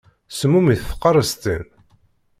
[0.37, 1.63] Semmumit tqaṛestin.